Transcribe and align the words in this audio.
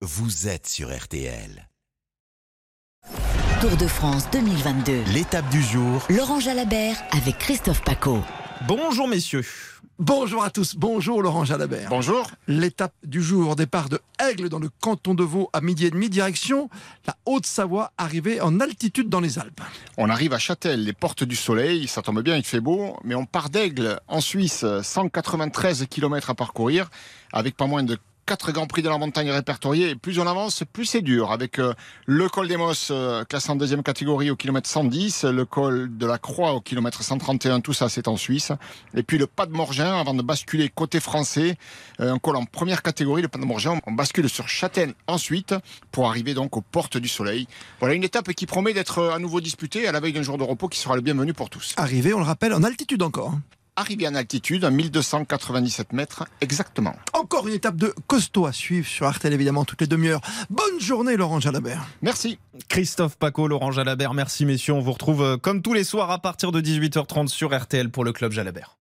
vous 0.00 0.46
êtes 0.46 0.68
sur 0.68 0.96
RTL. 0.96 1.68
Tour 3.60 3.76
de 3.76 3.88
France 3.88 4.30
2022. 4.30 5.02
L'étape 5.12 5.48
du 5.50 5.60
jour, 5.60 6.06
Laurent 6.08 6.38
Jalabert 6.38 7.02
avec 7.10 7.38
Christophe 7.38 7.82
Paco. 7.82 8.20
Bonjour 8.68 9.08
messieurs. 9.08 9.44
Bonjour 9.98 10.44
à 10.44 10.50
tous, 10.50 10.76
bonjour 10.76 11.20
Laurent 11.20 11.44
Jalabert. 11.44 11.88
Bonjour. 11.90 12.30
L'étape 12.46 12.94
du 13.02 13.20
jour, 13.20 13.56
départ 13.56 13.88
de 13.88 13.98
Aigle 14.20 14.48
dans 14.48 14.60
le 14.60 14.68
canton 14.80 15.14
de 15.14 15.24
Vaud 15.24 15.50
à 15.52 15.60
midi 15.60 15.86
et 15.86 15.90
demi, 15.90 16.08
direction 16.08 16.70
la 17.08 17.16
Haute-Savoie, 17.26 17.90
arrivée 17.98 18.40
en 18.40 18.60
altitude 18.60 19.08
dans 19.08 19.18
les 19.18 19.40
Alpes. 19.40 19.60
On 19.96 20.08
arrive 20.10 20.32
à 20.32 20.38
Châtel, 20.38 20.84
les 20.84 20.92
portes 20.92 21.24
du 21.24 21.34
soleil, 21.34 21.88
ça 21.88 22.02
tombe 22.02 22.22
bien, 22.22 22.36
il 22.36 22.44
fait 22.44 22.60
beau, 22.60 22.96
mais 23.02 23.16
on 23.16 23.26
part 23.26 23.50
d'Aigle 23.50 23.98
en 24.06 24.20
Suisse, 24.20 24.64
193 24.80 25.86
km 25.90 26.30
à 26.30 26.34
parcourir, 26.36 26.88
avec 27.32 27.56
pas 27.56 27.66
moins 27.66 27.82
de 27.82 27.98
4 28.28 28.52
grands 28.52 28.66
prix 28.66 28.82
de 28.82 28.90
la 28.90 28.98
montagne 28.98 29.30
répertoriés. 29.30 29.96
Plus 29.96 30.18
on 30.18 30.26
avance, 30.26 30.62
plus 30.70 30.84
c'est 30.84 31.00
dur. 31.00 31.32
Avec 31.32 31.58
euh, 31.58 31.72
le 32.04 32.28
col 32.28 32.46
des 32.46 32.58
Mosses, 32.58 32.90
euh, 32.90 33.24
classé 33.24 33.48
en 33.48 33.56
deuxième 33.56 33.82
catégorie 33.82 34.30
au 34.30 34.36
kilomètre 34.36 34.68
110, 34.68 35.24
le 35.24 35.46
col 35.46 35.96
de 35.96 36.04
la 36.04 36.18
Croix 36.18 36.52
au 36.52 36.60
kilomètre 36.60 37.02
131, 37.02 37.60
tout 37.60 37.72
ça 37.72 37.88
c'est 37.88 38.06
en 38.06 38.18
Suisse. 38.18 38.52
Et 38.94 39.02
puis 39.02 39.16
le 39.16 39.26
pas 39.26 39.46
de 39.46 39.52
Morgin 39.52 39.98
avant 39.98 40.12
de 40.12 40.20
basculer 40.20 40.68
côté 40.68 41.00
français, 41.00 41.56
euh, 42.00 42.12
un 42.12 42.18
col 42.18 42.36
en 42.36 42.44
première 42.44 42.82
catégorie, 42.82 43.22
le 43.22 43.28
pas 43.28 43.38
de 43.38 43.46
Morgin. 43.46 43.80
On 43.86 43.92
bascule 43.92 44.28
sur 44.28 44.46
Châtaigne 44.46 44.92
ensuite 45.06 45.54
pour 45.90 46.06
arriver 46.06 46.34
donc 46.34 46.54
aux 46.58 46.60
portes 46.60 46.98
du 46.98 47.08
soleil. 47.08 47.48
Voilà 47.80 47.94
une 47.94 48.04
étape 48.04 48.30
qui 48.34 48.44
promet 48.44 48.74
d'être 48.74 49.04
à 49.04 49.18
nouveau 49.18 49.40
disputée 49.40 49.88
à 49.88 49.92
la 49.92 50.00
veille 50.00 50.12
d'un 50.12 50.20
jour 50.20 50.36
de 50.36 50.44
repos 50.44 50.68
qui 50.68 50.78
sera 50.78 50.96
le 50.96 51.00
bienvenu 51.00 51.32
pour 51.32 51.48
tous. 51.48 51.72
Arrivé, 51.78 52.12
on 52.12 52.18
le 52.18 52.24
rappelle, 52.24 52.52
en 52.52 52.62
altitude 52.62 53.02
encore. 53.02 53.32
Arrivé 53.78 54.08
en 54.08 54.16
altitude, 54.16 54.64
à 54.64 54.72
1297 54.72 55.92
mètres 55.92 56.24
exactement. 56.40 56.96
Encore 57.12 57.46
une 57.46 57.54
étape 57.54 57.76
de 57.76 57.94
costaud 58.08 58.46
à 58.46 58.52
suivre 58.52 58.88
sur 58.88 59.06
Artel, 59.06 59.32
évidemment, 59.32 59.64
toutes 59.64 59.82
les 59.82 59.86
demi-heures. 59.86 60.20
Bonne 60.50 60.80
journée, 60.80 61.16
Laurent 61.16 61.38
Jalabert. 61.38 61.86
Merci. 62.02 62.40
Christophe 62.68 63.16
Paco, 63.16 63.46
Laurent 63.46 63.70
Jalabert, 63.70 64.14
merci 64.14 64.46
messieurs. 64.46 64.72
On 64.72 64.80
vous 64.80 64.90
retrouve 64.90 65.22
euh, 65.22 65.36
comme 65.36 65.62
tous 65.62 65.74
les 65.74 65.84
soirs 65.84 66.10
à 66.10 66.18
partir 66.18 66.50
de 66.50 66.60
18h30 66.60 67.28
sur 67.28 67.56
RTL 67.56 67.88
pour 67.88 68.02
le 68.02 68.12
Club 68.12 68.32
Jalabert. 68.32 68.77